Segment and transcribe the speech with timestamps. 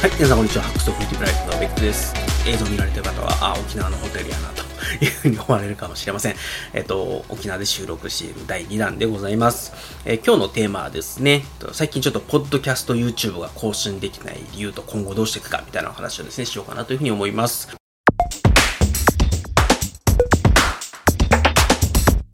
[0.00, 0.62] はい、皆さんこんにちは。
[0.62, 2.14] ハックストフリティブライフのベックです。
[2.46, 4.62] 映像見られてる方は、あ、沖縄のホテルやな、と
[5.04, 6.36] いうふうに思われるかもしれません。
[6.72, 9.72] えっと、沖縄で収録している第2弾でございます。
[10.04, 17.76] え今日のテーマはですね、最近ちょっとポッドキャスト YouTube が更新できない理由と今後どうしていくかみたいなお話をですね、しようかなというふうに思います。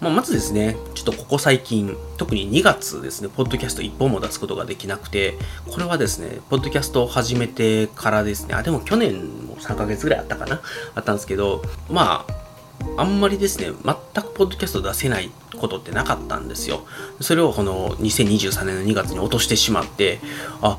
[0.00, 5.38] まあ、まずですね、ちょっとここ最近、特に2月ですね、ポッドキャスト1本も出すことができなくて、
[5.70, 10.60] これはですね、ポッドキャストを始めてからですね、あ、でも去年も3ヶ月ぐらいあったかな、
[10.94, 16.84] あったんですけど、まあ、あんまりですね、全くポッドキャスト出せないことってなかったんですよ。
[17.22, 20.20] それをこの2023年の2月に落としてしまって、
[20.60, 20.78] あ、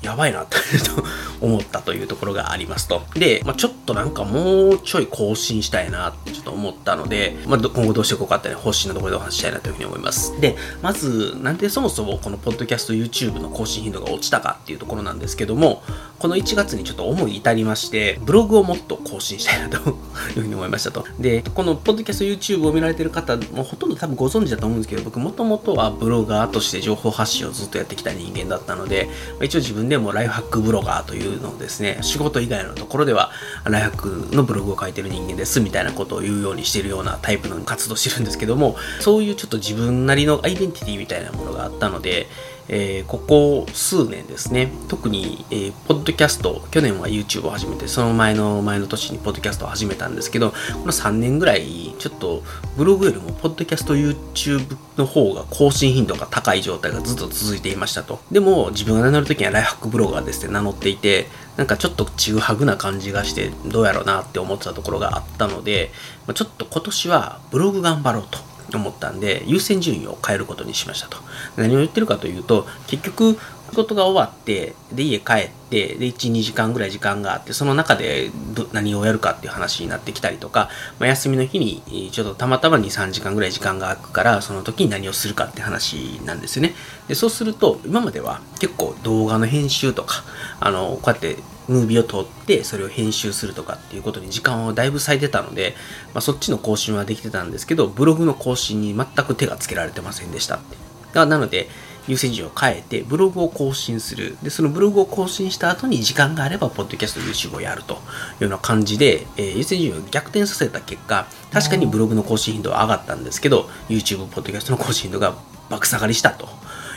[0.00, 0.56] やばいなと
[1.42, 3.02] 思ったというところがありますと。
[3.14, 10.38] で、まあ、ちょっとなんかもうちょい更新したいなってちょっと思ったので、まあ、今後どうしていこうかってね、方針のところでお話したいなというふうに思います。
[10.40, 15.82] で、まず、なんでそもそもこのポッドキャスト YouTube の更新頻度が落ちたかっていうところなんですけども、
[16.18, 19.94] この1月にちょっと思い至りまして、ブログをもっと更新したいなという
[20.34, 21.04] ふうに思いましたと。
[21.18, 29.08] で、このポッドキャスト YouTube を見られてる方もほとんど多分ご存知だと思うんですけど、僕もともとはブロガーとして情報発信をずっとやってきた人間だったので、
[29.42, 33.30] 一応自分でもライフハックブロガーというのをですね、仕事以外のところでは
[33.78, 42.26] イフハックのブログを書いてる人間ですみたいなことを言うようにしてるようなタイプの活動してるんですけども、そういうちょっと自分なりのアイデンティティみたいなものがあったので、
[42.68, 52.42] えーここ数年ですね、特に、えーポッドキャスト、去年は YouTube を始めて、その前の前の年にポッドキャストを始めたんですけど、この3年ぐらい、ちょっと
[52.76, 58.20] ブログよりもポッドキャスト YouTube の方が更新頻度が高い状態がずっと続いていましたと。
[58.30, 65.90] でも、自分が名乗るときにはライフハックブロガーですって名乗っていて、なんかちょっとちぐはぐな感じがして、どうやろうなって思ってたところがあったので、
[66.34, 68.38] ちょっと今年はブログ頑張ろうと。
[68.74, 71.18] 思ったんで優先順位を変えることにしましたと
[71.56, 73.38] 何を言ってるかというと結局
[73.70, 78.30] 仕事が終わってで家帰ってで12時間ぐらい時間があってその中で
[78.72, 86.74] 何をやるかっていう話になってきたりとか、まあ、休みの日にちょっとたまたま23時間ぐらい時間が空くからその時に何をするかって話なんですよね
[87.08, 90.22] でそうすると今までは結構動画の編集とか
[90.60, 91.36] あのこうやって
[91.68, 95.74] ムービーを撮ってそれを編集するとかっていうことに時間をだいぶ割いてたので、
[96.14, 100.76] まあ、そっちの更新はできてたんですけどブログの更新に全く手がつけられてませんでしたって。
[101.14, 101.68] なので
[102.08, 104.36] 優先順位を変えてブログを更新する。
[104.42, 107.98] でそのブログを更新した後に時間があればポッドキャスト YouTube をやるという
[108.44, 115.34] ような感じで、えー優先順位を逆転させた結果確かにブログの更新頻度は上がったんですけど YouTube ポッドキャストの更新頻度が
[115.70, 116.48] 爆下がりしたと。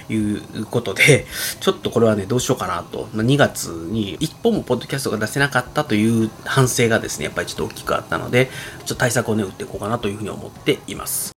[0.10, 1.26] いうことで、
[1.60, 3.08] ちょっとこれはね、どうしようかなと。
[3.14, 8.50] 2月に一本もポッドキャストが出せなかったという反省がですね、やっぱりちょっと大きくあったので、
[8.80, 11.32] ちょっと対策をね、打っていこうかなというふうに思っています。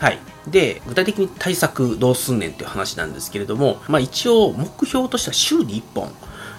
[0.00, 0.18] はい。
[0.50, 6.12] で、具体的に対策どうすんねんっていう話なんですけれども、まあ一応目標としては週に1本、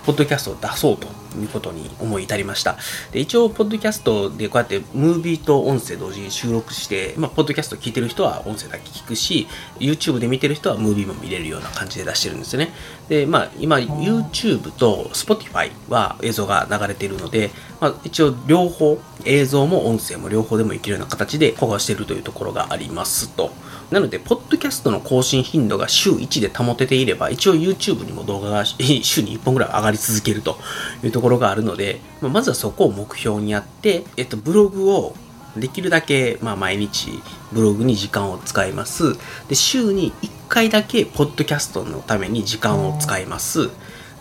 [0.05, 2.77] ポッドキャストを出そうということに思い至りました。
[3.11, 9.47] で、一応、ポッドキャストでこうやってムービーと音声同時に収録して、まあ、ポッドキャスト聞いてる人は音声だけ聞くし、
[9.79, 12.73] YouTube で見てる人はムービーも見れるような感じで出してるんですよね。
[13.07, 23.51] で、まあ、今、YouTube と Spotify は映像が流れているので、まあ、一応、両方、映像も音声も両方でもいけるような形で保護しているというところがありますと。
[23.91, 28.75] なので、ポッドキャストの更新頻度が週1で保てていれば、一応 YouTube にも動画が週
[29.21, 30.57] に1本ぐらい上がり続けると
[31.03, 35.15] いうところがあるので、ままずはそこを目標にやって、えっと、ブログを
[35.57, 37.11] できるだけ、まあ、毎日
[37.51, 39.15] ブログに時間を使います。
[39.47, 43.69] で、週に1回だけ、ポッドキャストのために時間を使います。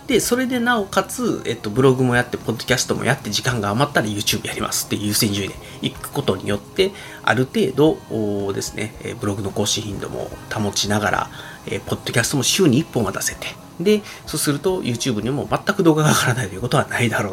[0.09, 6.93] で、それでなおかつ、えっと、ブログもやって、ポッドキャストもやって、時間が余ったら YouTube やりますっていう優先順位で行くことによって、
[7.23, 11.31] ある程度ですね、ブログの更新頻度も保ちながら、
[11.67, 13.49] えポッドキャストも週に1本は出せて、
[13.79, 17.33] で、そうすると YouTube にも全く動画が上がらないということはないだろ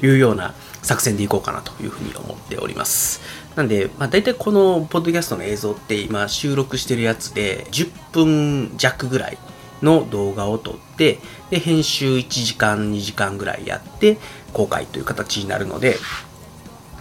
[0.00, 3.20] というような作戦でいこうかなというふうに思っております。
[3.54, 9.38] なんで、まあ、大体このポッドキャストの映像って今収録してるやつで10分弱ぐらい
[9.82, 11.18] の動画を撮って、
[11.50, 14.18] で、編集1時間、2時間ぐらいやって、
[14.52, 15.96] 公開という形になるので、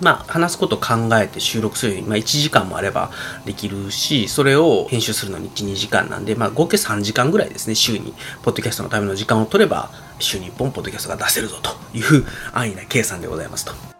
[0.02, 3.12] まあ、話すこと考えて収録するように、まあ、1時間もあれば
[3.46, 8.14] できるし、それを編集するのに1、2時間なんで、まあ、合計3時間ぐらいですね、週に、
[8.44, 9.90] ポッドキャストのための時間を取れば、
[10.20, 13.97] 週に1本、ポッドキャストが出せるぞという 安易な計算でございますと。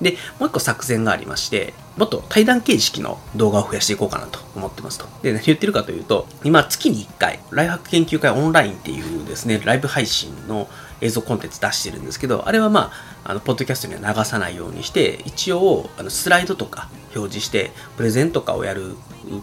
[0.00, 5.06] で、もう一個作戦がありまして、もっと対談形式の動画を増やしていこうかなと思ってますと。
[5.22, 10.68] で、何言ってるかというと、今月に1回、ライフハック研究会オンラインっていうですね、ライブ配信の
[11.00, 12.90] 映像コンテンツ出してるんですけど、あれはま
[13.24, 18.96] あ、あの、ポッドキャストには流さないようにして、一応、あの、スライドとか表示して、プレゼンとかをやる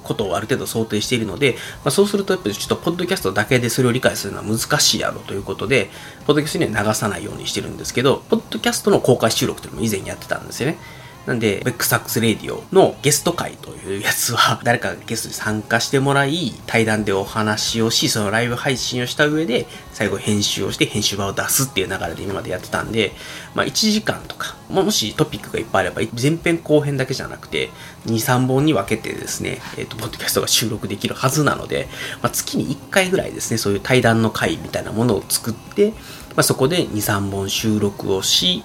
[0.03, 1.53] ことをある程度想定しているので、
[1.83, 5.89] まあ、そうするとやっぱりちょっとポッドキャストだけでそれを理解するのは難しいやろということで、
[6.25, 10.77] ポッドキャストには流さないようにしてるんですけど、ポッドキャストの公開収録というのも以前やってたんですよね。
[11.25, 23.15] なんで、ベックサックスレディオのゲスト会というやつは、 誰かがゲストに参加してもらい、対談でお話をし、そのライブ配信をした上で、最後編集をして編集場を出すっていう流れで今までやってたんで、
[23.55, 27.71] まあ1時間とか、もしトピックがいっぱいあれば、前編後編だけじゃなくて、
[28.05, 31.87] 2、3本に分けてですね、えっ、ー、と、ポッドキャストが収録できるはずなので、
[32.21, 38.63] まあ、月に1回ぐらいですね、そういう対談の会みたいなものを作って、まあ、そこで2、3本収録をし、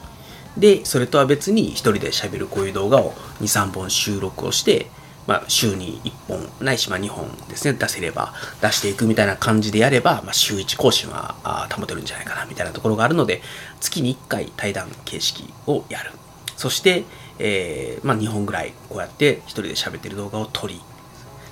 [0.56, 4.86] で、それとは別に一人で喋るこういう動画を2、3本収録をして、
[5.26, 11.36] まあ、週に1本ないしま2本ですね、出せれば出していくみたいな感じでやれば、まあ、週1更新は
[11.72, 13.42] 保てるんじゃないかなみたいなところがあるので、
[13.80, 16.10] 月に1回対談形式をやる。
[16.56, 17.04] そして、
[17.38, 20.80] えー、まあ、2本ぐらいこうやって一人で喋ってる動画を撮り、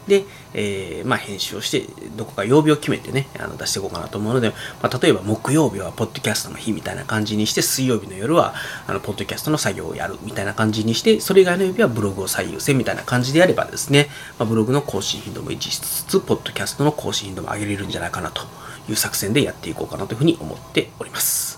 [0.09, 0.25] で、
[0.55, 1.83] えー、まあ、編集をして、
[2.17, 4.49] どこか曜日を決めてね、あの出していこうかなと思うので、
[4.83, 8.55] まあ、例えば木曜日はポッドキャストの日みたいな感じにして、水曜日の夜は、
[8.87, 14.09] あの、ポッドキャストの作業をやるみたいな感じにして、それ以外の曜日はブログを最優先みたいな感じでやればですね、
[14.39, 18.43] まあ、ブログの更新頻度も維持しつつ、ポッドキャストの更新頻度も上げれるんじゃないかなと
[18.89, 21.58] いう作戦でやっていこうかなというふうに思っております。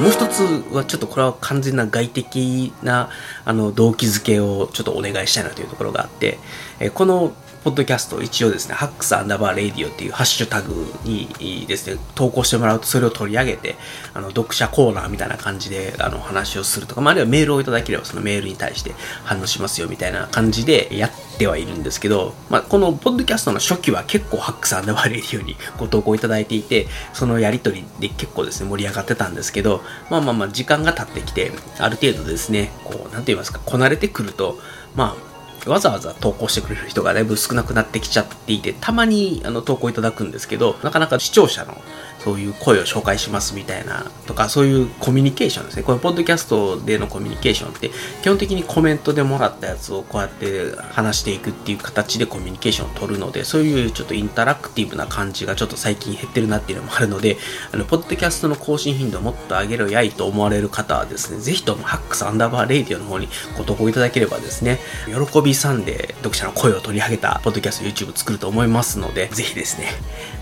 [0.00, 3.10] もう一つはちょっとこれは完全な外的な
[3.44, 6.38] あの動機づけをちょっとお願いしたいなというところがあって、
[6.78, 10.72] えこのポッドキャスト一応ですね、ハックスアンダーバーレディオっていうハッシュタグ
[11.04, 13.76] にですね、投稿してもらうとそれを取り上げて、
[14.14, 34.58] あの、読者コーナーみたいな感じで、あの、話をするとか、まあ、あるいはメールをいただければそのメールに対して反応しますよみたいな感じでやってはいるんですけど、まあ、このポッドキャストの初期は結構ハックスアンダーバーレディオに ご投稿いただいていて、そのやりとりで結構ですね、盛り上がってたんですけど、まあまあまあ、時間が経ってきて、ある程度ですね、こう、なんて言いますか、こなれてくると、
[34.94, 35.29] まあ、
[35.66, 41.76] わざわざ投稿してくれる人がだいぶ少なくなってきちゃっていて、たまにあの投稿いただくんですけど、なかなか視聴者の
[42.24, 45.82] そういう声を紹介しますみたいなとか、そういうコミュニケーションですね。
[45.82, 47.90] このポッドキャストでのコミュニケーションって、
[48.22, 57.38] 基本的にコメントでもらったやつをこうやって話していくっていう形でコミュニケーションを取るので、そういうちょっとインタラクティブな感じがちょっと最近減ってるなっていうのもあるので、
[57.72, 69.88] あの、ポッドキャストの更新頻度をもっと上げろやいと思われる方はですね、ぜひともハックスアンダーバーレディオの方にご投稿いただければですね、喜び勇んで読者の声を取り上げたポッドキャスト YouTube 作ると思いますので、ぜひですね、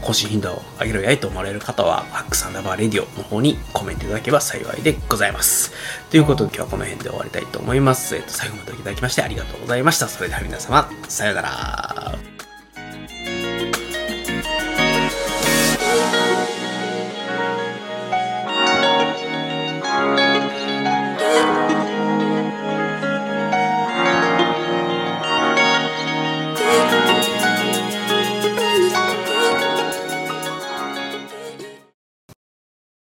[0.02, 5.72] 更新頻度を上げろやいと思われる方は、ハックスアンダーバーレディオの方にコメントいただければ幸いでございます。
[6.10, 8.16] ということで今日はこの辺で終わりたいと思います。
[8.16, 10.08] えっと、最後までお聴きいただきましてありがとうございました。
[10.08, 12.47] それでは皆様、さようなら。